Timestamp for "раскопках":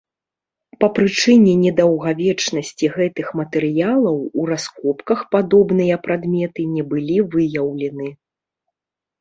4.53-5.19